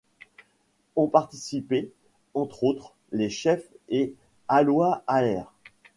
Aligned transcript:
Ont 0.95 1.05
participé, 1.05 1.91
entre 2.33 2.63
autres, 2.63 2.93
les 3.11 3.29
chefs 3.29 3.69
et 3.87 4.15
Alois 4.47 5.03
Haller. 5.05 5.43